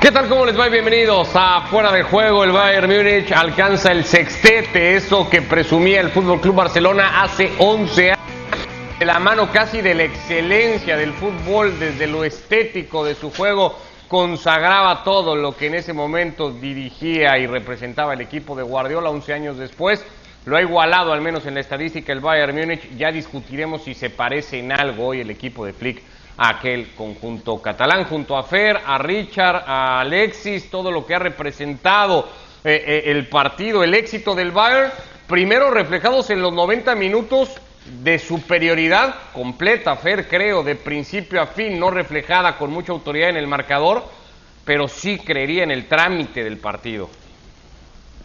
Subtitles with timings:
[0.00, 0.30] ¿Qué tal?
[0.30, 0.66] ¿Cómo les va?
[0.68, 2.42] Bienvenidos a Fuera de Juego.
[2.42, 8.12] El Bayern Múnich alcanza el sextete, eso que presumía el Fútbol Club Barcelona hace 11
[8.12, 8.24] años.
[8.98, 13.78] De la mano casi de la excelencia del fútbol, desde lo estético de su juego,
[14.08, 19.34] consagraba todo lo que en ese momento dirigía y representaba el equipo de Guardiola 11
[19.34, 20.02] años después.
[20.46, 22.96] Lo ha igualado, al menos en la estadística, el Bayern Múnich.
[22.96, 26.02] Ya discutiremos si se parece en algo hoy el equipo de Flick
[26.42, 32.30] aquel conjunto catalán, junto a Fer, a Richard, a Alexis, todo lo que ha representado
[32.64, 34.90] eh, eh, el partido, el éxito del Bayern,
[35.26, 37.50] primero reflejados en los 90 minutos
[38.02, 43.36] de superioridad completa, Fer, creo, de principio a fin, no reflejada con mucha autoridad en
[43.36, 44.02] el marcador,
[44.64, 47.10] pero sí creería en el trámite del partido.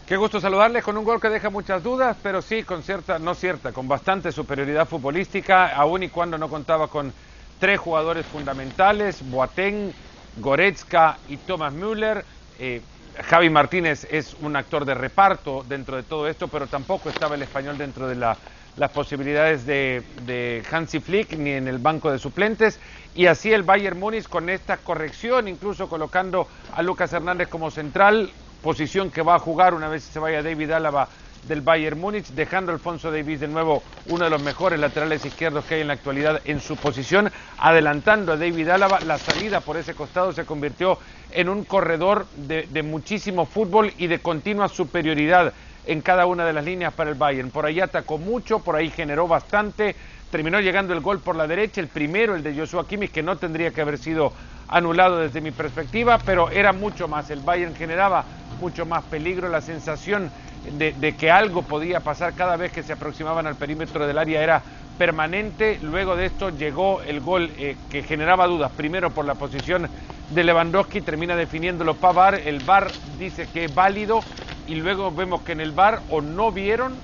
[0.06, 3.34] Qué gusto saludarles con un gol que deja muchas dudas, pero sí con cierta, no
[3.34, 7.12] cierta, con bastante superioridad futbolística, aun y cuando no contaba con
[7.58, 9.92] tres jugadores fundamentales, Boateng,
[10.36, 12.24] Goretzka y Thomas Müller.
[12.58, 12.80] Eh,
[13.24, 17.42] Javi Martínez es un actor de reparto dentro de todo esto, pero tampoco estaba el
[17.42, 22.78] español dentro de las posibilidades de, Hansi Flick ni en el banco de suplentes.
[23.14, 28.30] Y así el Bayern Múnich con esta corrección, incluso colocando a Lucas Hernández como central,
[28.60, 31.08] posición que va a jugar una vez se vaya David Álava
[31.46, 35.64] del Bayern Múnich, dejando a Alfonso Davis de nuevo uno de los mejores laterales izquierdos
[35.64, 39.76] que hay en la actualidad en su posición, adelantando a David Álava, la salida por
[39.76, 40.98] ese costado se convirtió
[41.32, 45.52] en un corredor de, de muchísimo fútbol y de continua superioridad
[45.86, 47.50] en cada una de las líneas para el Bayern.
[47.50, 49.94] Por ahí atacó mucho, por ahí generó bastante,
[50.30, 53.36] terminó llegando el gol por la derecha, el primero, el de Joshua Kimmich, que no
[53.36, 54.32] tendría que haber sido
[54.68, 57.30] anulado desde mi perspectiva, pero era mucho más.
[57.30, 58.24] El Bayern generaba
[58.60, 60.30] mucho más peligro, la sensación
[60.72, 64.62] de, que algo podía pasar cada vez que se aproximaban al perímetro del área era
[64.98, 65.78] permanente.
[65.82, 69.88] Luego de esto llegó el gol eh, que generaba dudas, primero por la posición
[70.30, 74.20] de Lewandowski, termina definiéndolo Pavar, el VAR dice que es válido
[74.66, 76.94] y luego vemos que en el VAR o no vieron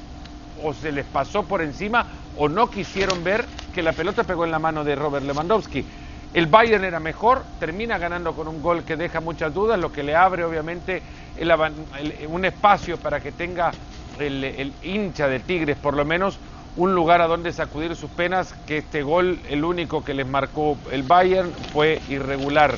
[0.62, 2.06] o se les pasó por encima
[2.36, 5.84] o no quisieron ver que la pelota pegó en la mano de Robert Lewandowski.
[6.34, 10.02] El Bayern era mejor, termina ganando con un gol que deja muchas dudas, lo que
[10.02, 11.02] le abre obviamente
[12.28, 13.70] un espacio para que tenga
[14.18, 16.38] el, hincha de Tigres por lo menos
[16.76, 20.78] un lugar a donde sacudir sus penas, que este gol, el único que les marcó
[20.90, 22.74] el Bayern, fue irregular.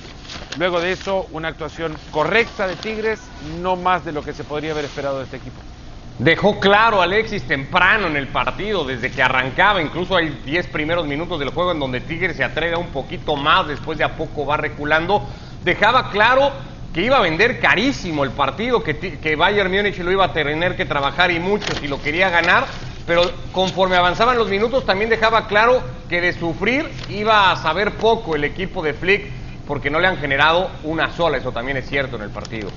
[0.59, 3.21] Luego de eso, una actuación correcta de Tigres,
[3.61, 5.74] no más de lo que se podría haber esperado de este equipo.
[6.19, 11.41] Dejó claro Alexis temprano en el partido, desde que arrancaba, incluso hay 10 primeros minutos
[11.41, 14.57] del juego en donde Tigres se atreve un poquito más, después de a poco va
[14.57, 15.29] reculando.
[15.65, 16.53] Dejaba claro
[16.93, 20.77] que iba a vender carísimo el partido, que, que Bayern Múnich lo iba a tener
[20.77, 22.67] que trabajar y mucho si lo quería ganar,
[23.09, 28.37] pero conforme avanzaban los minutos también dejaba claro que de sufrir iba a saber poco
[28.37, 29.27] el equipo de Flick,
[29.67, 32.71] porque no le han generado una sola, eso también es cierto en el partido.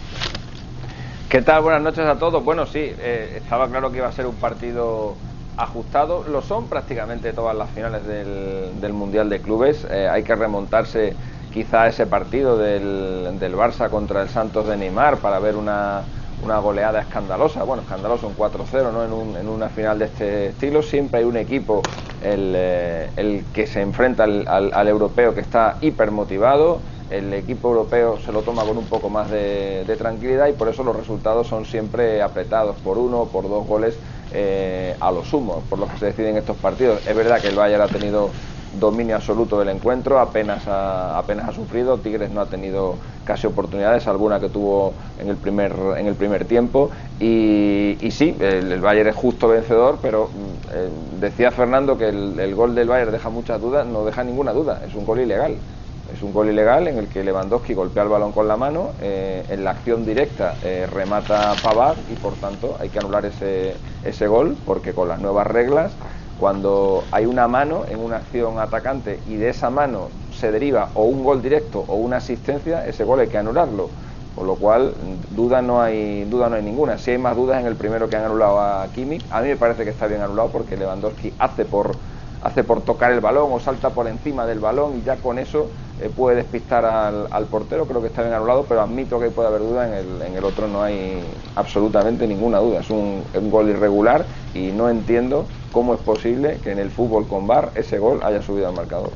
[1.30, 1.62] ¿Qué tal?
[1.62, 2.42] Buenas noches a todos.
[2.42, 5.16] Bueno, sí, eh, estaba claro que iba a ser un partido
[5.58, 6.24] ajustado.
[6.24, 9.86] Lo son prácticamente todas las finales del, Mundial de Clubes.
[9.92, 11.16] Eh, hay que remontarse
[11.52, 16.04] quizá a ese partido del, del, Barça contra el Santos de Neymar para ver una,
[16.46, 17.64] una goleada escandalosa.
[17.64, 19.04] Bueno, escandaloso, un 4-0 ¿no?
[19.04, 20.82] en, un, en, una final de este estilo.
[20.82, 21.82] Siempre hay un equipo,
[22.24, 26.80] el, eh, el que se enfrenta al, al, al europeo, que está hiper motivado
[27.10, 30.84] el equipo europeo se lo toma con un poco más de, tranquilidad y por eso
[30.84, 33.98] los resultados son siempre apretados por uno o por dos goles
[34.34, 37.06] eh, a lo sumo, por lo que se deciden estos partidos.
[37.08, 38.30] Es verdad que el Bayern ha tenido
[38.80, 44.08] dominio absoluto del encuentro, apenas ha, apenas ha sufrido, Tigres no ha tenido casi oportunidades,
[44.08, 49.10] alguna que tuvo en el primer, en el primer tiempo y, y sí, el, Bayern
[49.10, 53.60] es justo vencedor, pero mm, eh, decía Fernando que el gol del Bayern deja muchas
[53.60, 55.58] dudas, no deja ninguna duda, es un gol ilegal.
[56.14, 59.44] Es un gol ilegal en el que Lewandowski golpea el balón con la mano, eh,
[59.50, 64.28] en la acción directa eh, remata Pavard y por tanto hay que anular ese, ese
[64.28, 65.92] gol porque con las nuevas reglas,
[66.40, 71.04] cuando hay una mano en una acción atacante y de esa mano se deriva o
[71.04, 73.90] un gol directo o una asistencia, ese gol hay que anularlo.
[74.36, 74.94] Con lo cual,
[75.32, 77.00] duda no hay duda no hay ninguna.
[77.00, 79.58] Si hay más dudas en el primero que han anulado a Kimmich, a mí me
[79.58, 81.98] parece que está bien anulado porque Lewandowski hace por
[82.40, 85.72] hace por tocar el balón o salta por encima del balón y ya con eso
[86.00, 89.62] eh, puede despistar al, portero, creo que está bien anulado, pero admito que puede haber
[89.62, 91.24] duda, en el, en el otro no hay
[91.56, 96.80] absolutamente ninguna duda, es un, gol irregular y no entiendo cómo es posible que en
[96.80, 99.12] el fútbol con VAR ese gol haya subido al marcador.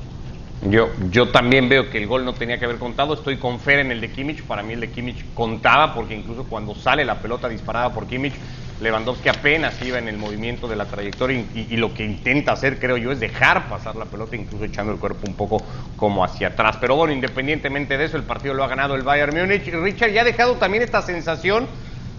[0.69, 3.16] Yo, yo también veo que el gol no tenía que haber contado.
[3.16, 4.44] Estoy con Fer en el de Kimmich.
[4.44, 8.36] Para mí el de Kimmich contaba porque incluso cuando sale la pelota disparada por Kimmich
[8.81, 12.98] Lewandowski apenas iba en el movimiento de la trayectoria y, lo que intenta hacer, creo
[12.98, 15.63] yo, es dejar pasar la pelota, incluso echando el cuerpo un poco
[15.95, 16.78] como hacia atrás.
[16.81, 19.72] Pero bueno, independientemente de eso, el partido lo ha ganado el Bayern Múnich.
[19.72, 21.68] Richard ya ha dejado también esta sensación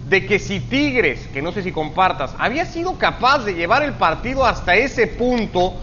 [0.05, 3.93] de que si Tigres, que no sé si compartas, había sido capaz de llevar el
[3.93, 5.73] partido hasta ese punto,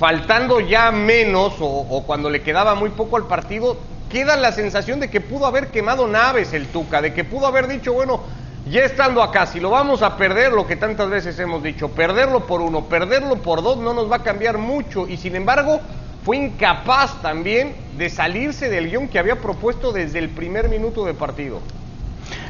[0.00, 3.78] faltando ya menos o, o cuando le quedaba muy poco al partido,
[4.08, 7.68] queda la sensación de que pudo haber quemado naves el Tuca, de que pudo haber
[7.68, 8.20] dicho, bueno,
[8.66, 12.46] ya estando acá, si lo vamos a perder, lo que tantas veces hemos dicho, perderlo
[12.46, 15.06] por uno, perderlo por dos, no nos va a cambiar mucho.
[15.06, 15.80] Y sin embargo,
[16.24, 21.12] fue incapaz también de salirse del guion que había propuesto desde el primer minuto de
[21.12, 21.60] partido.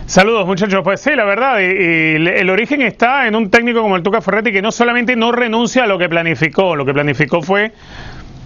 [0.07, 4.03] Saludos muchachos, pues sí, la verdad, y, el origen está en un técnico como el
[4.03, 7.73] Tuca Ferretti que no solamente no renuncia a lo que planificó, lo que planificó fue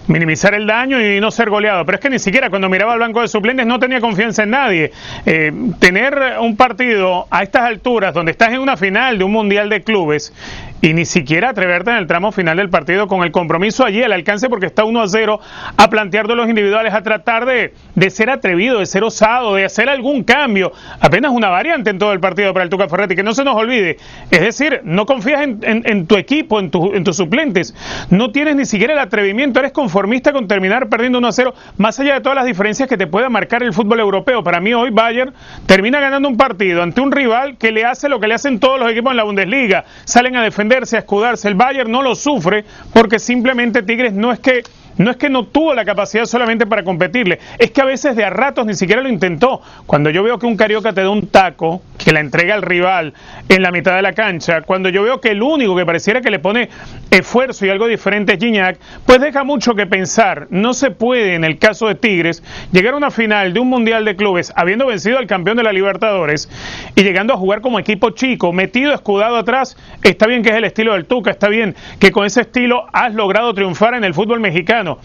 [0.08, 1.84] minimizar el daño y no ser goleado.
[1.84, 4.50] Pero es que ni siquiera cuando miraba al banco de suplentes no tenía confianza en
[4.50, 4.92] nadie.
[5.24, 9.68] Eh, tener un partido a estas alturas, donde estás en una final de un mundial
[9.68, 10.32] de clubes,
[10.80, 14.12] y ni siquiera atreverte en el tramo final del partido con el compromiso allí, el
[14.12, 15.40] alcance porque está 1 a 0,
[15.76, 19.88] a plantear los individuales, a tratar de, de, ser atrevido, de ser osado, de hacer
[19.88, 23.34] algún cambio, apenas una variante en todo el partido para el Tuca Ferretti, que no
[23.34, 23.96] se nos olvide,
[24.30, 27.74] es decir, no confías en, en, tu equipo, en, en, tus suplentes,
[28.10, 31.98] no tienes ni siquiera el atrevimiento, eres conformista con terminar perdiendo 1 a 0, más
[32.00, 34.42] allá de todas las diferencias que te pueda marcar el fútbol europeo.
[34.42, 35.32] Para mí hoy Bayern
[35.66, 38.78] termina ganando un partido ante un rival que le hace lo que le hacen todos
[38.78, 41.48] los equipos en la Bundesliga, salen a defender a escudarse.
[41.48, 44.62] El Bayern no lo sufre porque simplemente Tigres no es que
[44.98, 48.24] no es que no tuvo la capacidad solamente para competirle, es que a veces de
[48.24, 49.62] a ratos ni siquiera lo intentó.
[49.86, 53.12] Cuando yo veo que un carioca te da un taco, que la entrega al rival
[53.48, 56.30] en la mitad de la cancha, cuando yo veo que el único que pareciera que
[56.30, 56.68] le pone
[57.10, 60.46] esfuerzo y algo diferente es Gignac, pues deja mucho que pensar.
[60.50, 62.42] No se puede, en el caso de Tigres,
[62.72, 65.72] llegar a una final de un Mundial de Clubes habiendo vencido al campeón de la
[65.72, 66.48] Libertadores
[66.94, 69.76] y llegando a jugar como equipo chico, metido, escudado atrás.
[70.02, 73.12] Está bien que es el estilo del Tuca, está bien que con ese estilo has
[73.14, 74.98] logrado triunfar en el fútbol mexicano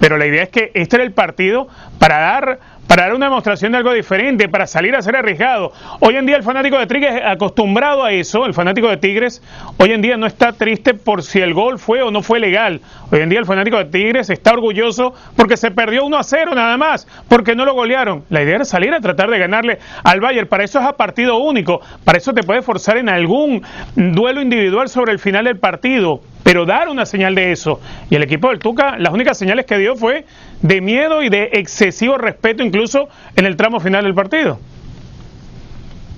[0.00, 1.68] pero la idea es que este era el partido
[1.98, 5.72] para dar para dar una demostración de algo diferente, para salir a ser arriesgado.
[6.00, 9.42] Hoy en día el fanático de Tigres, acostumbrado a eso, el fanático de Tigres,
[9.78, 12.80] hoy en día no está triste por si el gol fue o no fue legal.
[13.12, 16.52] Hoy en día el fanático de Tigres está orgulloso porque se perdió 1 a 0
[16.54, 18.24] nada más, porque no lo golearon.
[18.28, 20.48] La idea era salir a tratar de ganarle al Bayern.
[20.48, 23.62] Para eso es a partido único, para eso te puede forzar en algún
[23.94, 27.80] duelo individual sobre el final del partido pero dar una señal de eso.
[28.08, 30.24] Y el equipo del Tuca, las únicas señales que dio fue
[30.62, 34.58] de miedo y de excesivo respeto incluso en el tramo final del partido.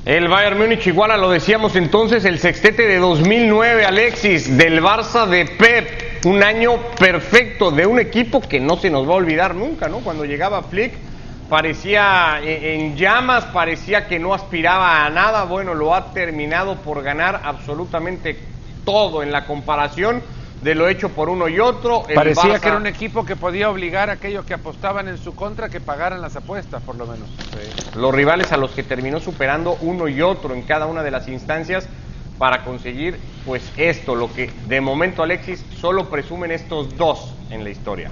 [0.05, 5.29] El Bayern Múnich igual a lo decíamos entonces, el sextete de 2009, Alexis, del Barça
[5.29, 9.55] de Pep, un año perfecto de un equipo que no se nos va a olvidar
[9.55, 9.99] nunca, ¿no?
[9.99, 10.93] Cuando llegaba Flick
[11.49, 17.41] parecía en llamas, parecía que no aspiraba a nada, bueno, lo ha terminado por ganar
[17.45, 18.37] absolutamente
[18.85, 20.23] todo en la comparación
[20.63, 22.05] de lo hecho por uno y otro.
[22.15, 25.69] Parecía que era un equipo que podía obligar a aquellos que apostaban en su contra
[25.69, 27.29] que pagaran las apuestas, por lo menos.
[27.97, 31.29] Los rivales a los que terminó superando uno y otro en cada una de las
[31.29, 31.89] instancias
[32.39, 37.71] para conseguir pues esto, lo que de momento Alexis solo presumen estos dos en la
[37.71, 38.11] historia.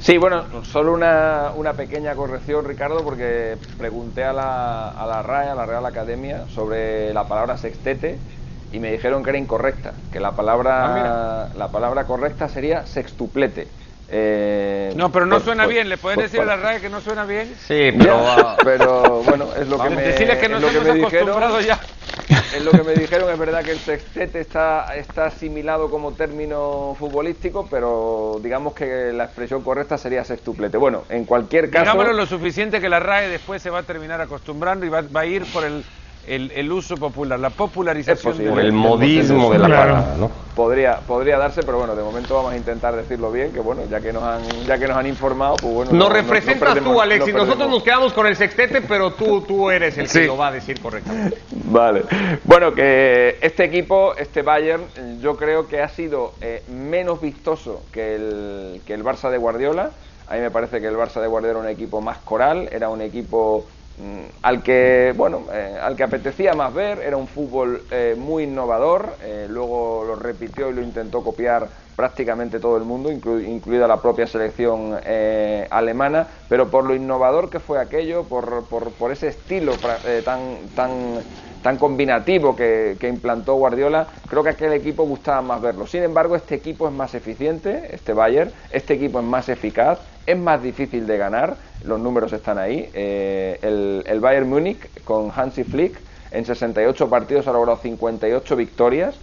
[0.00, 5.48] Sí, bueno, solo una, una pequeña corrección, Ricardo, porque pregunté a la, a la RAE,
[5.48, 8.18] a la Real Academia, sobre la palabra sextete
[8.72, 13.68] y me dijeron que era incorrecta, que la palabra, ah, la palabra correcta sería sextuplete.
[14.14, 15.88] Eh, no, pero no suena bien.
[15.88, 17.54] ¿Le puedes decir a la RAE que no suena bien?
[17.66, 21.62] Sí, pero, pero bueno, es lo que me, decirle que no lo que me dijeron,
[21.62, 21.80] ya.
[22.54, 26.94] Es lo que me dijeron, es verdad que el sextete está, está asimilado como término
[26.98, 30.76] futbolístico, pero digamos que la expresión correcta sería sextuplete.
[30.76, 31.84] Bueno, en cualquier caso...
[31.84, 35.20] Digámoslo lo suficiente que la RAE después se va a terminar acostumbrando y va, va
[35.20, 35.82] a ir por el
[36.26, 40.30] el, uso popular, la popularización del el modismo de la palabra, ¿no?
[40.54, 44.00] Podría, podría darse, pero bueno, de momento vamos a intentar decirlo bien, que bueno, ya
[44.00, 45.92] que nos han, ya que nos han informado, pues bueno.
[45.92, 47.34] Nos representas tú, Alexis.
[47.34, 50.52] Nosotros nos quedamos con el sextete, pero tú, tú eres el que lo va a
[50.52, 51.38] decir correctamente.
[51.64, 52.02] Vale.
[52.44, 54.84] Bueno, que este equipo, este Bayern,
[55.20, 59.90] yo creo que ha sido eh, menos vistoso que el, que el Barça de Guardiola.
[60.28, 62.88] A mí me parece que el Barça de Guardiola era un equipo más coral, era
[62.88, 63.66] un equipo
[64.42, 69.16] al que bueno eh, al que apetecía más ver era un fútbol eh, muy innovador
[69.22, 74.26] eh, luego lo repitió y lo intentó copiar prácticamente todo el mundo incluida la propia
[74.26, 74.98] selección
[75.70, 79.74] alemana pero por lo innovador que fue aquello por, por, ese estilo
[80.24, 80.40] tan
[80.74, 81.20] tan
[81.62, 85.86] tan combinativo que, que, implantó Guardiola, creo que aquel equipo gustaba más verlo.
[85.86, 90.36] Sin embargo, este equipo es más eficiente, este Bayern, este equipo es más eficaz, es
[90.36, 92.88] más difícil de ganar, los números están ahí.
[92.94, 95.98] Eh, el, Bayern Múnich con Hansi Flick
[96.30, 99.14] en 68 partidos ha logrado 58 victorias,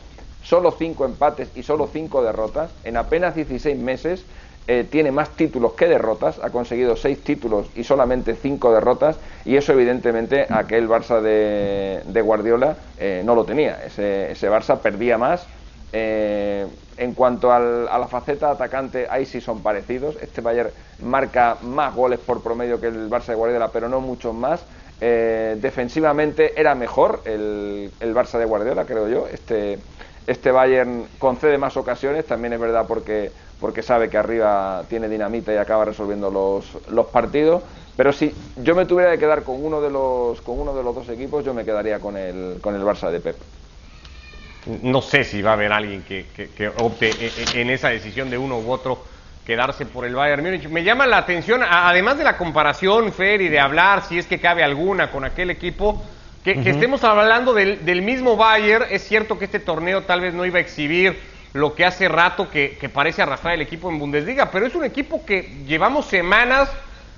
[0.43, 2.71] solo 5 empates y solo 5 derrotas.
[2.83, 4.25] En apenas 16 meses
[4.67, 9.55] eh, tiene más títulos que derrotas, ha conseguido 6 títulos y solamente 5 derrotas, y
[9.55, 13.83] eso evidentemente aquel Barça de, Guardiola eh, no lo tenía.
[13.83, 15.47] Ese, ese Barça perdía más.
[15.91, 16.67] Eh,
[16.97, 20.17] en cuanto a la faceta atacante, ahí sí son parecidos.
[20.21, 20.69] Este Bayern
[21.01, 24.65] marca más goles por promedio que el Barça de Guardiola, pero no muchos más.
[24.99, 29.27] Eh, defensivamente era mejor el, el, Barça de Guardiola, creo yo.
[29.31, 29.79] Este,
[30.27, 33.31] este Bayern concede más ocasiones, también es verdad porque,
[33.61, 37.63] porque sabe que arriba tiene dinamita y acaba resolviendo los, los partidos.
[37.95, 40.93] Pero si yo me tuviera que quedar con uno de los, con uno de los
[40.93, 43.37] dos equipos, yo me quedaría con el, con el Barça de Pep
[44.65, 48.37] no sé si va a haber alguien que, opte e, e, en esa decisión de
[48.37, 49.03] uno u otro
[49.45, 50.67] quedarse por el Bayern Múnich.
[50.67, 54.39] Me llama la atención, además de la comparación, Fer, y de hablar, si es que
[54.39, 56.03] cabe alguna, con aquel equipo,
[56.43, 58.85] que, estemos hablando del, mismo Bayern.
[58.89, 61.19] Es cierto que este torneo tal vez no iba a exhibir
[61.53, 64.85] lo que hace rato que, que parece arrastrar el equipo en Bundesliga, pero es un
[64.85, 66.69] equipo que llevamos semanas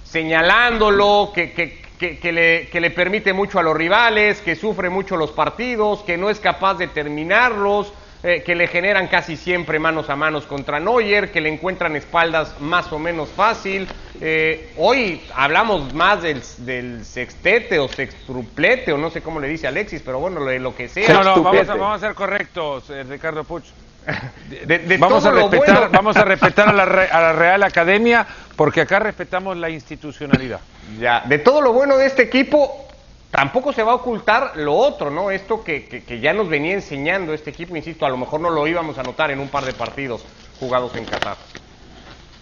[0.05, 5.31] señalándolo, que, que, le, que, le, permite mucho a los rivales, que sufre mucho los
[5.31, 7.93] partidos, que no es capaz de terminarlos,
[8.23, 12.59] eh, que le generan casi siempre manos a manos contra Neuer, que le encuentran espaldas
[12.59, 13.87] más o menos fácil.
[14.19, 19.67] Eh, hoy hablamos más del, del, sextete o sextruplete, o no sé cómo le dice
[19.67, 21.13] Alexis, pero bueno, lo, lo que sea.
[21.13, 23.65] No, no, vamos a, vamos a ser correctos, eh, Ricardo Puch.
[24.99, 29.57] Vamos, a respetar, vamos a respetar a la, a la Real Academia porque acá respetamos
[29.57, 30.59] la institucionalidad.
[30.99, 32.87] Ya, de todo lo bueno de este equipo,
[33.31, 35.31] tampoco se va a ocultar lo otro, ¿no?
[35.31, 38.97] Esto que, ya nos venía enseñando este equipo, insisto, a lo mejor no lo íbamos
[38.97, 40.23] a notar en un par de partidos
[40.59, 41.37] jugados en Qatar.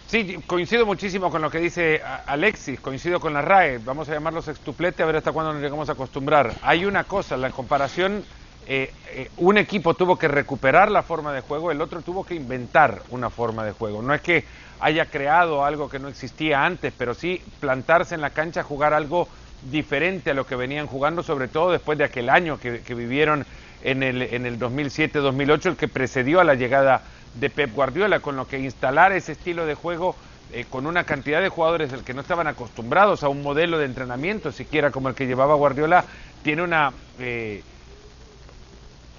[0.07, 4.41] Sí, coincido muchísimo con lo que dice Alexis, coincido con la RAE, vamos a llamarlo
[4.41, 6.51] sextuplete, a ver hasta cuándo nos llegamos a acostumbrar.
[6.63, 8.25] Hay una cosa, la comparación,
[8.67, 12.35] eh, eh, un equipo tuvo que recuperar la forma de juego, el otro tuvo que
[12.35, 14.01] inventar una forma de juego.
[14.01, 14.45] No es que
[14.79, 19.27] haya creado algo que no existía antes, pero sí plantarse en la cancha, jugar algo
[19.71, 23.45] diferente a lo que venían jugando, sobre todo después de aquel año que, vivieron
[23.83, 27.01] en el, en el 2007-2008, el que precedió a la llegada
[27.35, 30.15] de Pep Guardiola, con lo que instalar ese estilo de juego
[30.51, 33.85] eh, con una cantidad de jugadores del que no estaban acostumbrados a un modelo de
[33.85, 36.05] entrenamiento, siquiera como el que llevaba Guardiola,
[36.43, 36.91] tiene una...
[37.19, 37.63] Eh,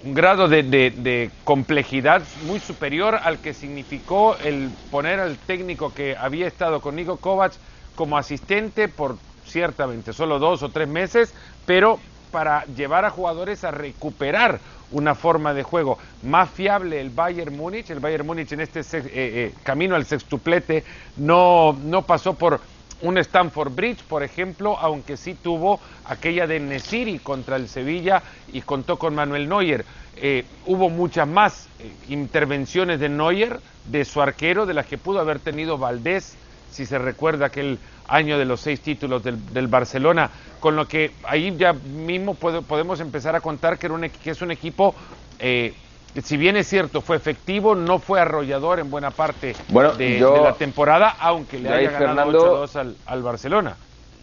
[0.03, 6.47] un grado de, complejidad muy superior al que significó el poner al técnico que había
[6.47, 7.53] estado con Nico Kovac
[7.95, 11.33] como asistente por ciertamente solo dos o tres meses,
[11.65, 11.99] pero
[12.31, 14.59] para llevar a jugadores a recuperar
[14.91, 17.89] una forma de juego más fiable el Bayern Múnich.
[17.89, 20.83] El Bayern Múnich en este eh, eh, camino al sextuplete
[21.17, 22.61] no, no pasó por
[23.01, 28.21] un Stanford Bridge, por ejemplo, aunque sí tuvo aquella de Nesiri contra el Sevilla
[28.53, 29.85] y contó con Manuel Neuer.
[30.17, 35.19] Eh, hubo muchas más eh, intervenciones de Neuer, de su arquero, de las que pudo
[35.19, 36.35] haber tenido Valdés,
[36.71, 40.29] si se recuerda aquel año de los seis títulos del, Barcelona,
[40.59, 44.41] con lo que ahí ya mismo podemos empezar a contar que, era un, que es
[44.41, 44.93] un equipo
[45.39, 45.73] eh,
[46.21, 49.55] si bien es cierto, fue efectivo, no fue arrollador en buena parte
[49.97, 53.77] de, la temporada, aunque le haya ganado 8-2 al, Barcelona.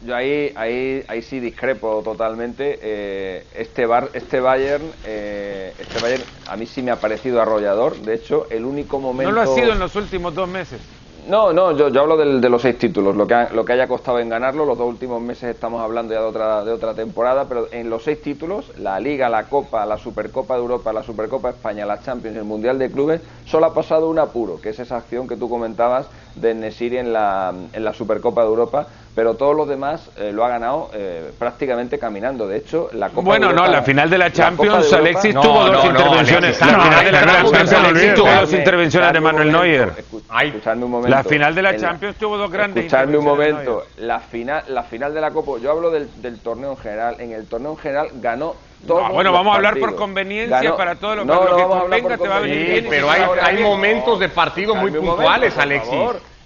[0.04, 2.78] Yo ahí, ahí, ahí sí discrepo totalmente.
[2.80, 7.97] Eh, este, bar, este, Bayern, eh, este Bayern a mí sí me ha parecido arrollador.
[7.97, 9.33] De hecho, el único momento...
[9.33, 10.80] No lo ha sido en los últimos dos meses.
[11.26, 14.18] No, no, yo, yo hablo de los seis títulos, lo que, lo que haya costado
[14.18, 14.64] en ganarlo.
[14.64, 18.04] Los dos últimos meses estamos hablando ya de otra, de otra temporada, pero en los
[18.04, 22.00] seis títulos, la Liga, la Copa, la Supercopa de Europa, la Supercopa de España, la
[22.00, 25.37] Champions el Mundial de Clubes, solo ha pasado un apuro, que es esa acción que
[25.37, 28.87] tú comentabas de Nesiri en la, en la Supercopa de Europa,
[29.18, 32.46] pero todos los demás eh, lo ha ganado eh, prácticamente caminando.
[32.46, 36.60] De hecho, la Copa Bueno, no, la final de la Champions, Alexis tuvo dos intervenciones.
[36.60, 39.92] la final de la Champions, Alexis tuvo dos intervenciones de Manuel Neuer.
[39.98, 41.16] Escuchadme un momento.
[41.16, 43.87] La final de la Champions tuvo dos grandes Escuchadme un momento.
[43.96, 47.16] La final, la final de la Copa, yo hablo del, del torneo en general.
[47.18, 48.54] En el torneo en general ganó
[48.87, 52.28] todos bueno, vamos a hablar por conveniencia para todo lo, no, lo que convenga, te
[52.28, 52.87] va a venir bien.
[52.88, 55.98] Pero hay, hay momentos de partido muy puntuales, Alexis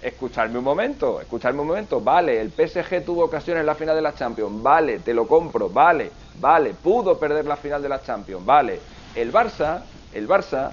[0.03, 4.01] escucharme un momento, escucharme un momento, vale, el PSG tuvo ocasiones en la final de
[4.01, 8.45] la Champions, vale, te lo compro, vale, vale, pudo perder la final de la Champions,
[8.45, 8.79] vale.
[9.15, 9.81] El Barça,
[10.13, 10.71] el Barça,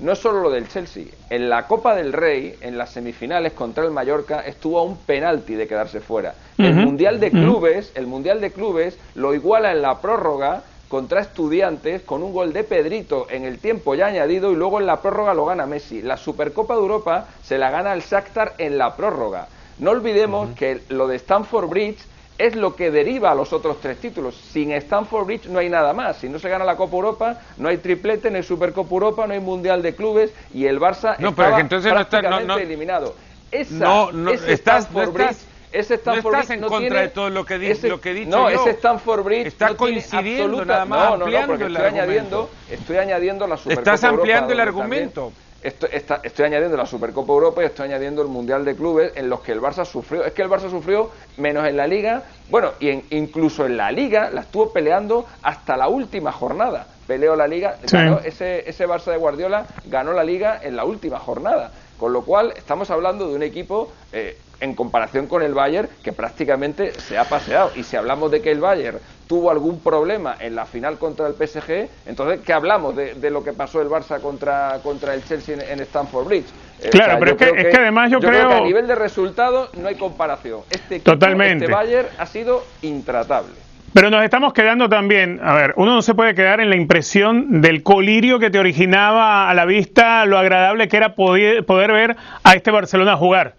[0.00, 3.84] no es solo lo del Chelsea, en la Copa del Rey, en las semifinales contra
[3.84, 6.34] el Mallorca, estuvo a un penalti de quedarse fuera.
[6.56, 12.02] El Mundial de Clubes, el Mundial de Clubes lo iguala en la prórroga contra Estudiantes
[12.02, 15.34] con un gol de Pedrito en el tiempo ya añadido y luego en la prórroga
[15.34, 16.02] lo gana Messi.
[16.02, 19.48] La Supercopa de Europa se la gana el Shakhtar en la prórroga.
[19.78, 21.98] No olvidemos que lo de Stamford Bridge
[22.38, 24.34] es lo que deriva a los otros tres títulos.
[24.34, 26.18] Sin Stanford Bridge no hay nada más.
[26.18, 29.34] Si no se gana la Copa Europa, no hay triplete, no hay Supercopa Europa, no
[29.34, 33.14] hay Mundial de Clubes y el Barça no, estaba pero entonces prácticamente no está, eliminado.
[33.50, 36.68] Esa, no, no, ese estás, Stanford no Bridge ese Stanford no estás Bridge en no
[36.68, 38.60] contra tiene- de todo lo que, di- ese- lo que he dicho No, yo.
[38.60, 41.76] ese Stanford Bridge Está no coincidiendo absoluta- nada más, no, no, no, ampliando porque el
[41.76, 45.32] estoy añadiendo, estoy añadiendo la Supercopa Estás Europa, ampliando el donde también- argumento.
[45.60, 49.28] Estoy, está- estoy añadiendo la Supercopa Europa y estoy añadiendo el Mundial de Clubes en
[49.28, 50.24] los que el Barça sufrió.
[50.24, 53.90] Es que el Barça sufrió menos en la Liga, bueno, y en- incluso en la
[53.90, 56.86] Liga la estuvo peleando hasta la última jornada.
[57.08, 57.96] Peleó la Liga, Sí.
[57.96, 61.72] ganó ese, ese Barça de Guardiola ganó la Liga en la última jornada.
[61.98, 66.12] Con lo cual estamos hablando de un equipo eh, en comparación con el Bayern que
[66.12, 67.70] prácticamente se ha paseado.
[67.76, 68.98] Y si hablamos de que el Bayern
[69.28, 73.44] tuvo algún problema en la final contra el PSG, entonces ¿qué hablamos de, de lo
[73.44, 76.46] que pasó el Barça contra, contra el Chelsea en, en Stamford Bridge?
[76.82, 78.94] Eh, Claro, pero es que- creo es que además yo que a creo- nivel de
[78.94, 80.60] resultados no hay comparación.
[80.70, 81.64] Este equipo, Totalmente.
[81.66, 83.52] este Bayern ha sido intratable.
[83.94, 87.62] Pero nos estamos quedando también, a ver, uno no se puede quedar en la impresión
[87.62, 92.16] del colirio que te originaba a la vista lo agradable que era poder, poder ver
[92.44, 93.54] a este Barcelona jugar.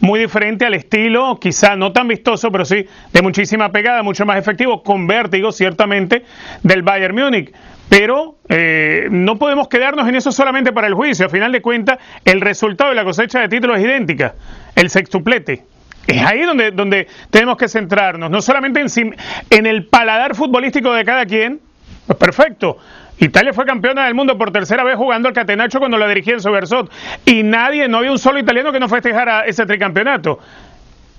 [0.00, 4.38] Muy diferente al estilo, quizá no tan vistoso, pero sí de muchísima pegada, mucho más
[4.38, 6.24] efectivo, con vértigo ciertamente
[6.62, 7.52] del Bayern Múnich.
[7.88, 11.26] Pero eh, no podemos quedarnos en eso solamente para el juicio.
[11.26, 14.34] A final de cuentas, el resultado de la cosecha de títulos es idéntica,
[14.74, 15.64] el sextuplete.
[16.06, 19.16] Es ahí donde, donde tenemos que centrarnos, no solamente en,
[19.50, 21.60] en el paladar futbolístico de cada quien.
[22.06, 22.78] Pues perfecto.
[23.18, 26.40] Italia fue campeona del mundo por tercera vez jugando al Catenaccio cuando la dirigía en
[26.40, 26.90] Sobersot.
[27.24, 30.38] Y nadie, no había un solo italiano que no festejara ese tricampeonato.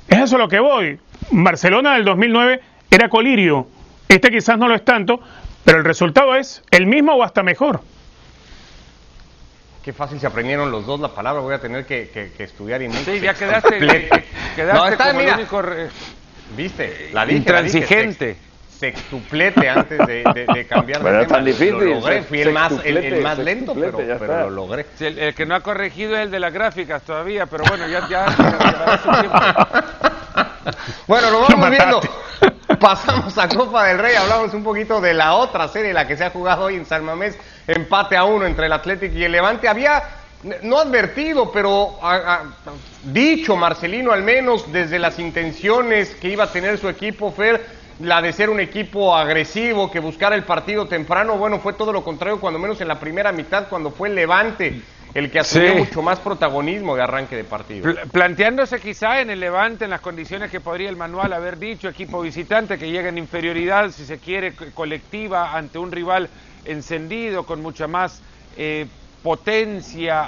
[0.07, 0.99] Es eso lo que voy.
[1.31, 2.61] Barcelona del 2009
[2.91, 3.67] era colirio.
[4.07, 5.19] Este quizás no lo es tanto,
[5.63, 7.81] pero el resultado es el mismo o hasta mejor.
[9.83, 11.41] Qué fácil se aprendieron los dos la palabra.
[11.41, 15.19] Voy a tener que, que- que estudiar y Sí, ya quedaste, quedaste No, está, como
[15.19, 15.37] el mira.
[15.37, 15.89] único re-
[16.57, 17.09] ¿Viste?
[17.13, 17.95] La dije, intransigente.
[17.95, 18.54] la dije, sex-
[18.93, 21.37] Sextuplete antes de, de- de cambiar Bueno, de es tema.
[21.37, 22.21] tan difícil, Lo logré.
[22.23, 24.85] Fui el más, el, el sextuplete, más lento, pero, pero lo logré.
[24.97, 27.87] Sí, El, el que no ha corregido es el de las gráficas todavía, pero bueno,
[27.87, 29.37] ya, ya, ya llevará su tiempo.
[31.07, 32.01] Bueno, nos Lo vamos viendo.
[32.79, 36.25] Pasamos a Copa del Rey, hablamos un poquito de la otra serie, la que se
[36.25, 39.67] ha jugado hoy en San Mamés, empate a uno entre el Atlético y el Levante.
[39.67, 40.01] Había,
[40.63, 42.41] no advertido, pero a- a-
[43.03, 47.63] dicho Marcelino al menos desde las intenciones que iba a tener su equipo, Fer,
[47.99, 52.03] la de ser un equipo agresivo, que buscara el partido temprano, bueno, fue todo lo
[52.03, 54.81] contrario, cuando menos en la primera mitad, cuando fue el Levante
[55.13, 55.77] el que asumió Sí.
[55.77, 57.89] mucho más protagonismo de arranque de partido.
[57.89, 61.87] Pla- Planteándose quizá en el Levante, en las condiciones que podría el manual haber dicho,
[61.87, 66.29] equipo visitante que llega en inferioridad, si se quiere, co- colectiva ante un rival
[66.65, 68.23] encendido, con mucha más
[68.57, 68.87] eh,
[69.25, 70.23] potencia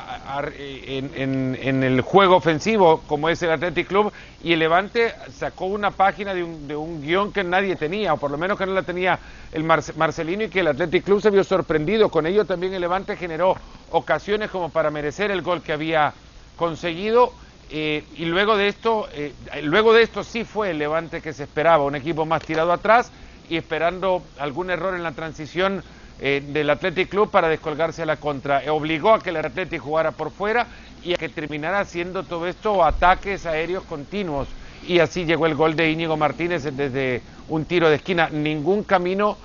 [0.58, 5.92] en, en- el juego ofensivo, como es el Athletic Club, y el Levante sacó una
[5.92, 8.74] página de un, de un guion que nadie tenía, o por lo menos que no
[8.74, 9.20] la tenía
[9.52, 12.10] el Marce- Marcelino, y que el Athletic Club se vio sorprendido.
[12.10, 16.16] Con ello también el Levante generó ocasiones como para merecer el gol que había
[16.56, 17.36] conseguido
[17.70, 21.44] eh, y luego de esto eh, luego de esto sí fue el Levante que se
[21.44, 23.12] esperaba un equipo más tirado atrás
[23.48, 25.84] y esperando algún error en la transición
[26.20, 28.64] eh, del Athletic Club para descolgarse a la contra.
[28.64, 30.68] Eh, obligó a que el Athletic jugara por fuera
[31.04, 34.48] y a que terminara haciendo todo esto ataques aéreos continuos.
[34.88, 38.30] Y así llegó el gol de Íñigo Martínez desde un tiro de esquina.
[38.30, 39.38] Ningún camino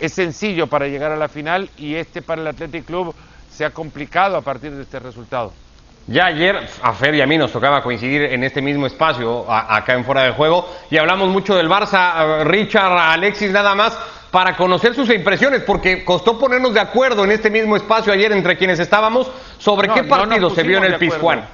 [0.00, 3.14] es sencillo para llegar a la final y este para el Athletic Club
[3.50, 5.52] se ha complicado a partir de este resultado.
[6.08, 9.94] Ya ayer a Fer y a mí nos tocaba coincidir en este mismo espacio, acá
[9.94, 13.98] en Fuera del Juego, y hablamos mucho del Barça, a Richard, Alexis, nada más,
[14.30, 18.56] para conocer sus impresiones, porque costó ponernos de acuerdo en este mismo espacio ayer entre
[18.56, 21.44] quienes estábamos sobre No, qué no partido se vio en el Pizjuán.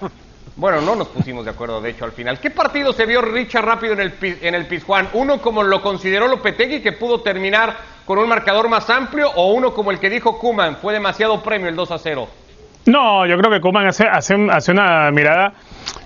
[0.56, 2.38] Bueno, no nos pusimos de acuerdo, de hecho, al final.
[2.38, 5.08] ¿Qué partido se vio Richard rápido en el, en el Pizjuán?
[5.14, 9.72] ¿Uno como lo consideró Lopetegui, que pudo terminar con un marcador más amplio, o uno
[9.72, 12.28] como el que dijo Kuman, fue demasiado premio el 2 a 0?
[12.85, 15.54] No, yo creo que Koeman hace, hace, un- hace una mirada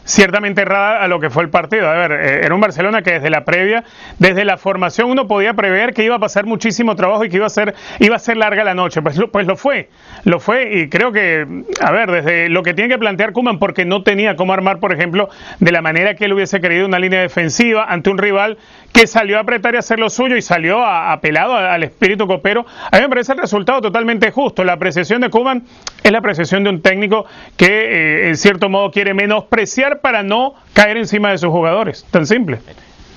[0.06, 1.90] ciertamente errada a lo que fue el partido.
[1.90, 3.84] A ver, eh, era un Barcelona que desde la previa,
[4.18, 7.46] desde la formación, uno podía prever que iba a pasar muchísimo trabajo y que iba
[7.46, 9.02] a ser, iba a ser larga la noche.
[9.02, 9.90] Pues, lo- pues lo fue,
[10.24, 11.46] lo fue y creo que,
[11.80, 14.92] a ver, desde lo que tiene que plantear Kuman, porque no tenía cómo armar, por
[14.92, 15.28] ejemplo,
[15.60, 18.56] de la manera que él hubiese querido una línea defensiva ante un rival
[18.92, 22.64] que salió a apretar y hacer lo suyo y salió apelado al espíritu copero.
[22.90, 24.64] A mí me parece el resultado totalmente justo.
[24.64, 25.64] La apreciación de Kuman
[26.02, 27.26] es la apreciación de un técnico
[27.58, 32.04] que, eh, en cierto modo, quiere menospreciar para no caer encima de sus jugadores.
[32.10, 32.60] Tan simple.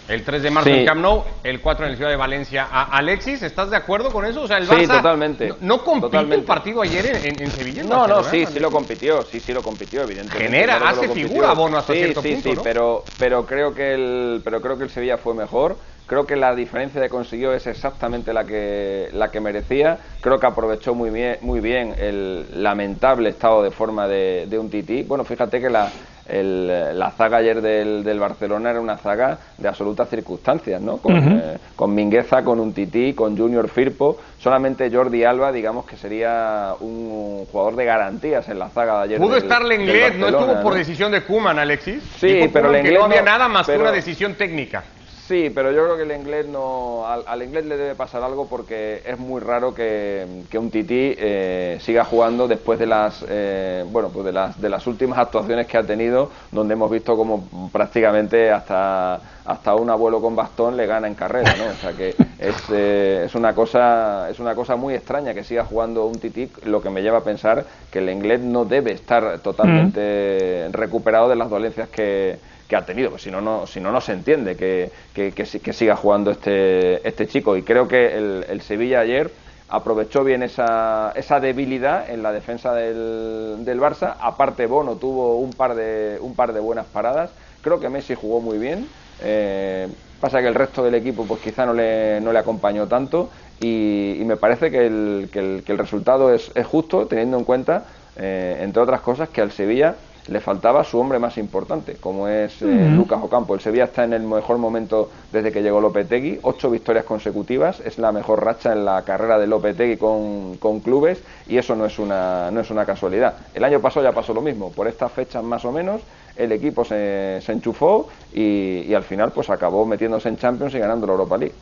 [0.08, 0.76] El 3 de marzo Sí.
[0.76, 2.68] en Camp Nou, el 4 en el Ciudad de Valencia.
[2.72, 4.42] A- Alexis, ¿estás de acuerdo con eso?
[4.42, 5.50] O sea, el Sí, Barça totalmente.
[5.50, 6.36] no, no compite Totalmente.
[6.38, 7.82] el partido ayer en, en- en Sevilla.
[7.84, 10.44] en No, no, sí, sí lo compitió, sí, sí lo compitió, evidentemente.
[10.52, 11.28] Genera, claro hace compitió.
[11.30, 12.64] figura Bono hasta sí, cierto sí, punto, sí, ¿no?
[12.64, 15.78] pero, pero creo que el, pero creo que el Sevilla fue mejor.
[16.08, 20.00] Creo que la diferencia que consiguió es exactamente la que, la que merecía.
[20.22, 24.72] Creo que aprovechó muy bien, muy bien el lamentable estado de forma de, de un
[24.72, 25.04] Tití.
[25.04, 25.92] Bueno, fíjate que la,
[26.32, 30.98] la zaga ayer del, del, Barcelona era una zaga de absolutas circunstancias, ¿no?
[30.98, 34.18] Con, eh, con, Mingueza, con un Tití, con Junior Firpo.
[34.38, 39.18] Solamente Jordi Alba, digamos que sería un jugador de garantías en la zaga de ayer.
[39.20, 42.04] Pudo estar Lenglet, no estuvo por decisión de Kuman, Alexis.
[42.20, 44.84] Sí, pero Lenglet no había nada más que una decisión técnica.
[45.30, 49.04] Sí, pero yo creo que el inglés no, al, inglés le debe pasar algo porque
[49.06, 54.26] es muy raro que, un tití eh, siga jugando después de las, eh, bueno, pues
[54.26, 59.22] de las, de las últimas actuaciones que ha tenido, donde hemos visto como prácticamente hasta,
[59.46, 61.66] hasta un abuelo con bastón le gana en carrera, ¿no?
[61.66, 65.64] O sea que es, eh, es una cosa, es una cosa muy extraña que siga
[65.64, 69.38] jugando un tití, lo que me lleva a pensar que el inglés no debe estar
[69.42, 70.74] totalmente mm.
[70.74, 72.40] recuperado de las dolencias que
[72.70, 74.92] que ha tenido, pues si no, no, si no, no se entiende que,
[75.32, 77.58] que, que, siga jugando este, este chico.
[77.58, 79.32] Y creo que el, Sevilla ayer
[79.68, 84.16] aprovechó bien esa, esa debilidad en la defensa del, del, Barça.
[84.20, 87.32] Aparte, Bono tuvo un par de, un par de buenas paradas.
[87.62, 88.88] Creo que Messi jugó muy bien.
[89.22, 89.88] Eh,
[90.22, 93.30] pasa que el resto del equipo pues quizá no le, no le acompañó tanto
[93.62, 97.44] y, me parece que el, que el, que el resultado es, es, justo teniendo en
[97.44, 99.96] cuenta, eh, entre otras cosas, que al Sevilla
[100.28, 103.54] le faltaba su hombre más importante, como es eh, Lucas Ocampo.
[103.54, 107.98] El Sevilla está en el mejor momento desde que llegó Lopetegui, ocho victorias consecutivas, es
[107.98, 111.22] la mejor racha en la carrera de Lopetegui con, con clubes.
[111.48, 113.36] Y eso no es, una, no es una casualidad.
[113.54, 116.02] El año pasado ya pasó lo mismo, por estas fechas más o menos
[116.36, 120.80] el equipo se, se enchufó y, y al final pues acabó metiéndose en Champions y
[120.80, 121.54] ganando la Europa League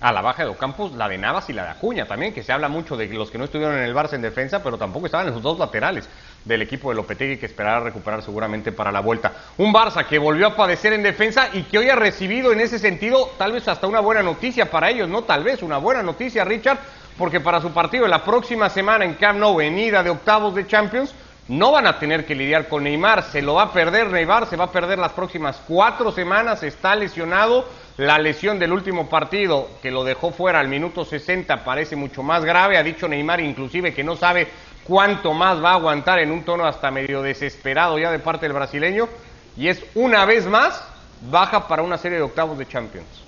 [0.00, 2.52] a la baja de Ocampos, la de Navas y la de Acuña también, que se
[2.52, 5.26] habla mucho de los que no estuvieron en el Barça en defensa, pero tampoco estaban
[5.28, 6.08] en los dos laterales
[6.44, 9.32] del equipo de Lopetegui que esperará recuperar seguramente para la vuelta.
[9.56, 12.78] Un Barça que volvió a padecer en defensa y que hoy ha recibido en ese
[12.78, 16.44] sentido tal vez hasta una buena noticia para ellos, no tal vez una buena noticia,
[16.44, 16.78] Richard,
[17.16, 21.14] porque para su partido la próxima semana en Camp Nou, venida de octavos de Champions,
[21.48, 24.56] no van a tener que lidiar con Neymar, se lo va a perder Neymar, se
[24.56, 27.64] va a perder las próximas cuatro semanas, está lesionado
[27.96, 32.44] la lesión del último partido que lo dejó fuera al minuto 60 parece mucho más
[32.44, 32.76] grave.
[32.76, 34.48] Ha dicho Neymar inclusive que no sabe
[34.84, 38.52] cuánto más va a aguantar en un tono hasta medio desesperado ya de parte del
[38.52, 39.08] brasileño.
[39.56, 40.86] Y es una vez más
[41.30, 43.25] baja para una serie de octavos de Champions.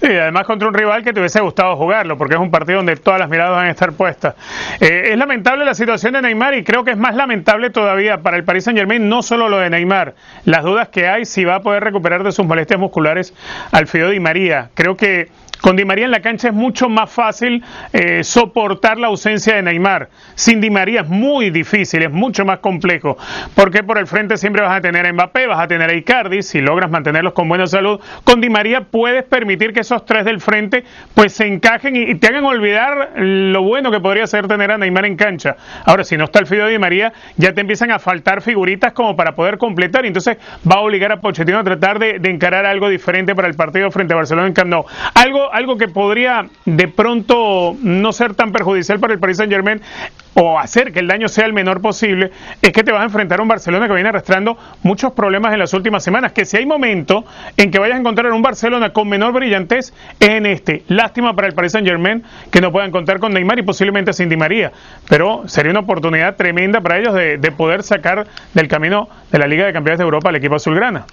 [0.00, 2.94] Sí, además contra un rival que te hubiese gustado jugarlo, porque es un partido donde
[2.96, 4.34] todas las miradas van a estar puestas.
[4.80, 8.36] Eh, es lamentable la situación de Neymar y creo que es más lamentable todavía para
[8.36, 11.56] el Paris Saint Germain no solo lo de Neymar, las dudas que hay si va
[11.56, 13.34] a poder recuperar de sus molestias musculares
[13.72, 14.70] Alfredo Di María.
[14.74, 19.08] Creo que con Di María en la cancha es mucho más fácil eh, soportar la
[19.08, 20.08] ausencia de Neymar.
[20.34, 23.18] Sin Di María es muy difícil, es mucho más complejo.
[23.54, 26.42] Porque por el frente siempre vas a tener a Mbappé, vas a tener a Icardi,
[26.42, 28.00] si logras mantenerlos con buena salud.
[28.24, 32.28] Con Di María puedes permitir que esos tres del frente pues se encajen y, te
[32.28, 35.56] hagan olvidar lo bueno que podría ser tener a Neymar en cancha.
[35.84, 38.92] Ahora, si no está el Fido de Di María, ya te empiezan a faltar figuritas
[38.92, 40.06] como para poder completar.
[40.06, 40.36] Entonces
[40.70, 43.90] va a obligar a Pochettino a tratar de, de encarar algo diferente para el partido
[43.90, 44.68] frente a Barcelona en Camp.
[45.14, 49.80] Algo algo, que podría de pronto no ser tan perjudicial para el Paris Saint Germain
[50.34, 52.30] o hacer que el daño sea el menor posible,
[52.62, 55.58] es que te vas a enfrentar a un Barcelona que viene arrastrando muchos problemas en
[55.58, 56.32] las últimas semanas.
[56.32, 57.24] Que si hay momento
[57.56, 60.84] en que vayas a encontrar un Barcelona con menor brillantez, es en este.
[60.88, 64.28] Lástima para el Paris Saint Germain que no puedan contar con Neymar y posiblemente sin
[64.28, 64.70] Di María.
[65.08, 69.46] Pero sería una oportunidad tremenda para ellos de, de poder sacar del camino de la
[69.46, 71.04] Liga de Campeones de Europa al equipo azulgrana.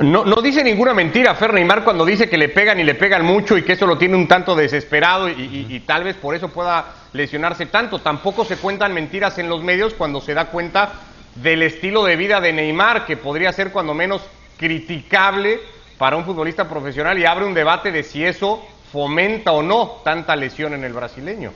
[0.00, 3.22] No, no dice ninguna mentira Fer Neymar cuando dice que le pegan y le pegan
[3.22, 6.86] mucho y que eso lo tiene un tanto desesperado y, tal vez por eso pueda
[7.12, 7.98] lesionarse tanto.
[7.98, 10.92] Tampoco se cuentan mentiras en los medios cuando se da cuenta
[11.34, 14.22] del estilo de vida de Neymar, que podría ser cuando menos
[14.56, 15.60] criticable
[15.98, 20.34] para un futbolista profesional y abre un debate de si eso fomenta o no tanta
[20.34, 21.52] lesión en el brasileño.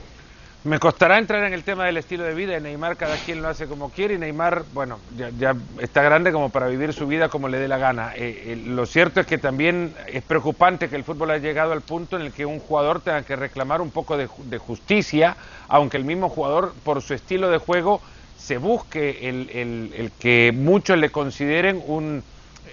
[0.65, 2.59] Me costará entrar en el tema del estilo de vida.
[2.59, 6.67] Neymar cada quien lo hace como quiere y Neymar, bueno, ya, está grande como para
[6.67, 8.11] vivir su vida como le dé la gana.
[8.13, 11.79] Eh, eh, lo cierto es que también es preocupante que el fútbol haya llegado al
[11.79, 15.37] punto en el que un jugador tenga que reclamar un poco de, justicia,
[15.69, 18.01] aunque el mismo jugador, por su estilo de juego,
[18.37, 22.21] se busque el, que muchos le consideren un,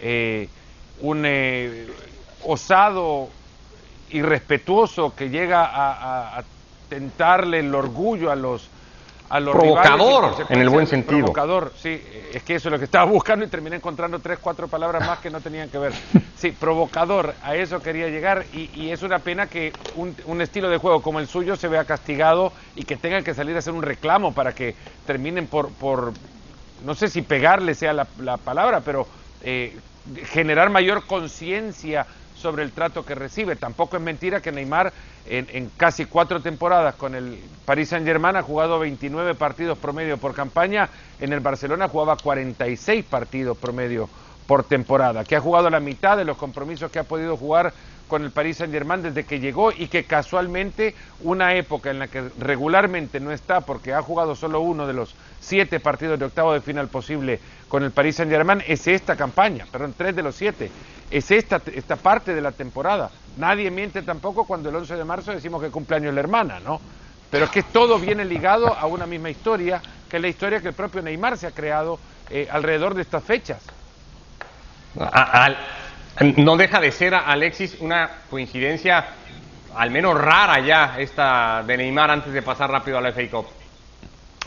[0.03, 0.49] eh,
[1.03, 1.25] un
[2.43, 3.29] osado
[4.11, 6.43] irrespetuoso que llega a
[6.89, 8.69] tentarle el orgullo a los
[9.29, 11.19] a los provocador en el buen sentido.
[11.19, 11.73] provocador.
[11.77, 12.01] Sí
[12.33, 15.19] es que eso es lo que estaba buscando y terminé encontrando tres cuatro palabras más
[15.21, 15.93] que no tenían que ver.
[16.37, 21.01] Sí provocador a eso quería llegar y, es una pena que un, estilo de juego
[21.01, 24.33] como el suyo se vea castigado y que tengan que salir a hacer un reclamo
[24.33, 24.75] para que
[25.07, 26.13] terminen por por
[26.85, 29.07] no sé si pegarle sea la, palabra pero
[29.43, 29.77] eh,
[30.27, 32.07] generar mayor conciencia
[32.47, 33.57] sobre el trato que recibe.
[33.57, 34.93] Tampoco es mentira que Neymar
[35.27, 40.33] en, casi cuatro temporadas con el Paris Saint Germain ha jugado 29 partidos promedio por
[40.33, 44.09] campaña, en el Barcelona jugaba 46 partidos promedio
[44.47, 47.73] por temporada, que ha jugado la mitad de los compromisos que ha podido jugar
[48.09, 52.09] con el Paris Saint Germain desde que llegó y que casualmente una época en la
[52.09, 56.53] que regularmente no está porque ha jugado solo uno de los siete partidos de octavo
[56.53, 60.37] de final posible con el Paris Saint Germain es esta campaña, perdón, tres de los
[60.37, 60.71] siete,
[61.11, 63.11] es esta, esta parte de la temporada.
[63.37, 66.81] Nadie miente tampoco cuando el 11 de marzo decimos que cumpleaños la hermana, ¿no?
[67.31, 70.69] Pero es que todo viene ligado a una misma historia, que es la historia que
[70.69, 71.99] el propio Neymar se ha creado
[72.31, 73.61] eh, alrededor de estas fechas.
[76.37, 79.05] No deja de ser, Alexis, una coincidencia
[79.77, 83.47] al menos rara ya esta de Neymar antes de pasar rápido a la FA Cup.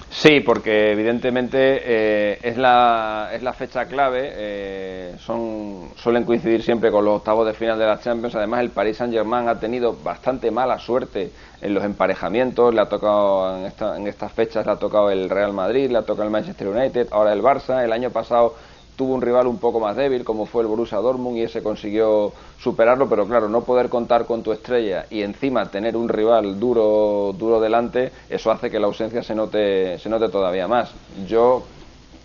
[0.10, 6.90] Sí, porque evidentemente eh, es, la, es la fecha clave, eh, son, suelen coincidir siempre
[6.90, 9.96] con los octavos de final de la Champions, además el Paris Saint Germain ha tenido
[10.04, 11.32] bastante mala suerte
[11.62, 15.30] en los emparejamientos, le ha tocado en, esta, en estas fechas, le ha tocado el
[15.30, 18.56] Real Madrid, le ha tocado el Manchester United, ahora el Barça, el año pasado
[19.00, 22.34] tuvo un rival un poco más débil, como fue el Borussia Dortmund, y ese consiguió
[22.58, 27.34] superarlo, pero claro, no poder contar con tu estrella y encima tener un rival duro,
[27.38, 30.94] duro delante, eso hace que la ausencia se note, se note todavía más.
[31.26, 31.64] Yo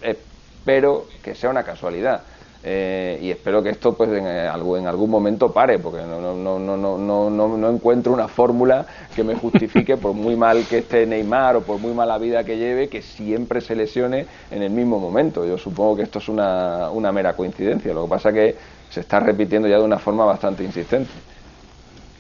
[0.00, 2.24] espero que sea una casualidad
[2.66, 6.35] eh, y espero que esto pues en, eh, en, algún momento pare porque no, no,
[6.35, 10.79] no, no, no, no, no encuentro una fórmula que me justifique por muy mal que
[10.79, 14.70] esté Neymar o por muy mala vida que lleve que siempre se lesione en el
[14.70, 15.44] mismo momento.
[15.44, 17.92] Yo supongo que esto es una, una mera coincidencia.
[17.92, 18.57] Lo que pasa que
[18.88, 21.11] se está repitiendo ya de una forma bastante insistente.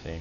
[0.04, 0.18] Sí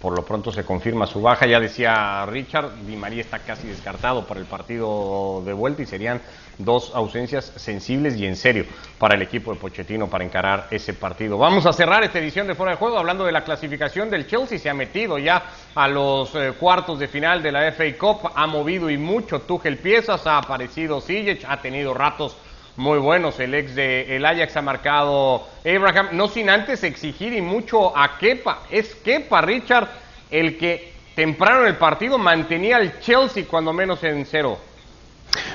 [0.00, 1.46] por lo pronto se confirma su baja.
[1.46, 6.20] Ya decía Richard, Di María está casi descartado para el partido de vuelta y serían
[6.58, 8.64] dos ausencias sensibles y en serio
[8.98, 11.38] para el equipo de Pochettino para encarar ese partido.
[11.38, 14.58] Vamos a cerrar esta edición de Fuera de Juego hablando de la clasificación del Chelsea.
[14.58, 15.42] Se ha metido ya
[15.74, 19.78] a los eh, cuartos de final de la FA Cup, ha movido y mucho Tuchel
[19.78, 22.36] piezas, ha aparecido Ziyech, ha tenido ratos
[22.76, 23.40] muy buenos.
[23.40, 28.18] El ex de el Ajax ha marcado Abraham, no sin antes exigir y mucho a
[28.18, 28.62] Kepa.
[28.70, 29.88] Es Kepa, Richard,
[30.30, 34.58] el que temprano en el partido mantenía al Chelsea cuando menos en cero.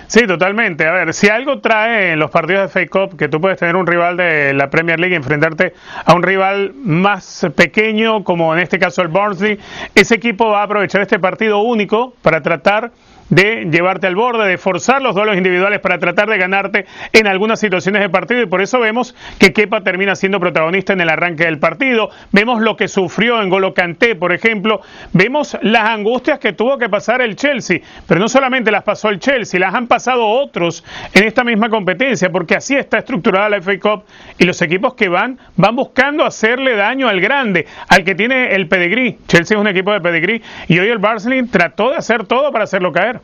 [0.08, 0.86] Sí, totalmente.
[0.86, 3.76] A ver, si algo trae en los partidos de Fake Cup que tú puedes tener
[3.76, 5.74] un rival de la Premier League y enfrentarte
[6.06, 9.58] a un rival más pequeño, como en este caso el Barnsley,
[9.96, 12.92] ese equipo va a aprovechar este partido único para tratar
[13.32, 17.60] de llevarte al borde, de forzar los duelos individuales para tratar de ganarte en algunas
[17.60, 21.46] situaciones de partido y por eso vemos que Kepa termina siendo protagonista en el arranque
[21.46, 22.12] del partido.
[22.32, 23.74] Vemos lo que sufrió en Golo
[24.20, 24.82] por ejemplo.
[25.14, 29.20] Vemos las angustias que tuvo que pasar el Chelsea, pero no solamente las pasó el
[29.20, 33.80] Chelsea, las han pasado otros en esta misma competencia, porque así está estructurada la FA
[33.80, 34.04] Cup
[34.38, 38.68] y los equipos que van van buscando hacerle daño al grande, al que tiene el
[38.68, 39.18] pedigrí.
[39.28, 42.66] Chelsea es un equipo de pedigrí y hoy el Barcelona trató de hacer todo para
[42.66, 43.21] hacerlo caer.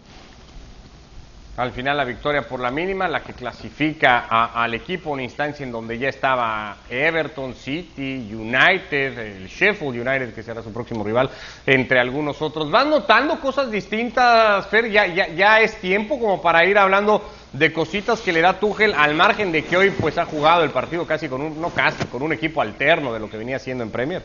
[1.57, 5.71] Al final la victoria por la mínima, la que clasifica al equipo, una instancia en
[5.71, 11.31] donde ya estaba Everton, City, United, el Sheffield United, que será su próximo rival,
[11.65, 12.69] entre algunos otros.
[12.69, 14.91] ¿Van notando cosas distintas, Fer?
[14.91, 19.51] Ya, es tiempo como para ir hablando de cositas que le da Tuchel al margen
[19.51, 22.33] de que hoy pues ha jugado el partido casi con un, no casi, con un
[22.33, 24.21] equipo alterno de lo que venía haciendo en Premier.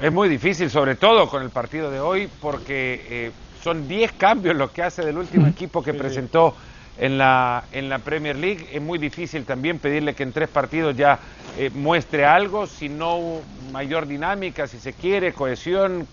[0.00, 3.30] Es muy difícil, sobre todo con el partido de hoy, porque eh,
[3.64, 6.54] son 10 cambios los que hace del último equipo que presentó
[6.98, 8.68] en la, en la Premier League.
[8.70, 11.18] Es muy difícil también pedirle que en tres partidos ya
[11.58, 13.40] eh, muestre algo, si no
[13.72, 16.06] mayor dinámica, si se quiere, cohesión,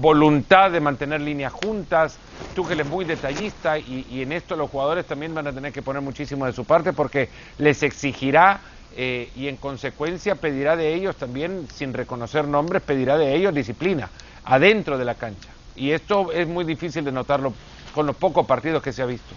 [0.00, 2.18] voluntad de mantener líneas juntas.
[2.54, 5.82] Tuchel es muy detallista y, y, en esto los jugadores también van a tener que
[5.82, 8.60] poner muchísimo de su parte porque les exigirá
[8.96, 14.08] eh, y en consecuencia pedirá de ellos también, sin reconocer nombres, pedirá de ellos disciplina
[14.44, 15.50] adentro de la cancha.
[15.80, 17.54] Y esto es muy difícil de notarlo
[17.94, 19.34] con los pocos partidos que se ha visto.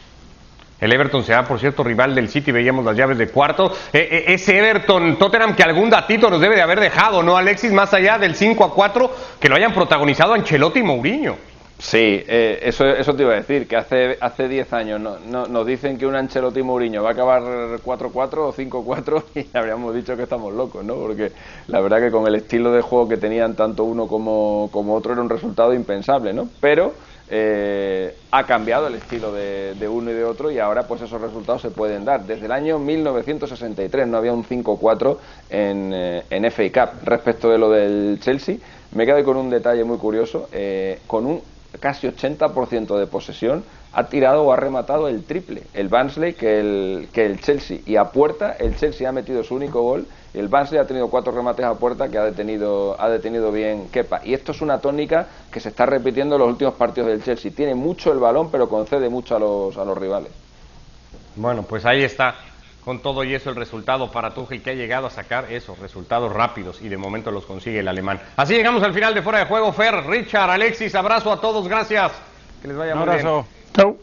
[0.77, 3.71] El Everton será, por cierto, rival del City, veíamos las llaves de cuarto.
[3.93, 7.71] Eh, eh, ese Everton, Tottenham, que algún datito nos debe de haber dejado, ¿no, Alexis?
[7.71, 11.37] Más allá del 5 a 4, que lo hayan protagonizado Ancelotti y Mourinho.
[11.83, 15.65] Sí, eh, eso, eso te iba a decir, que hace hace 10 años no, nos
[15.67, 20.23] dicen que un Ancelotti Mourinho va a acabar 4-4 o 5-4 y habríamos dicho que
[20.23, 20.95] estamos locos, ¿no?
[20.95, 21.33] Porque
[21.67, 25.11] la verdad que con el estilo de juego que tenían tanto uno como, como otro
[25.11, 26.47] era un resultado impensable, ¿no?
[26.61, 26.93] Pero
[27.29, 31.19] eh, ha cambiado el estilo de, de, uno y de otro y ahora pues esos
[31.19, 32.25] resultados se pueden dar.
[32.25, 35.17] Desde el año 1963 no había un 5-4
[35.49, 37.03] en, eh, en FA Cup.
[37.03, 38.55] Respecto de lo del Chelsea,
[38.93, 40.47] me quedo con un detalle muy curioso,
[41.07, 46.33] con un casi 80% de posesión, ha tirado o ha rematado el triple, el Barnsley
[46.33, 47.79] que el, que el Chelsea.
[47.85, 51.31] Y a puerta, el Chelsea ha metido su único gol, el Barnsley ha tenido cuatro
[51.31, 54.21] remates a puerta que ha detenido, ha detenido bien Kepa.
[54.23, 57.51] Y esto es una tónica que se está repitiendo en los últimos partidos del Chelsea.
[57.55, 60.31] Tiene mucho el balón, pero concede mucho a los, a los rivales.
[61.35, 62.35] Bueno, pues ahí está
[62.83, 66.31] con todo y eso el resultado para Tuchel que ha llegado a sacar esos resultados
[66.33, 68.19] rápidos y de momento los consigue el alemán.
[68.35, 69.71] Así llegamos al final de fuera de juego.
[69.73, 72.11] Fer, Richard, Alexis, abrazo a todos, gracias.
[72.61, 73.19] Que les vaya Un muy bien.
[73.27, 73.47] abrazo.
[73.75, 73.97] Chau.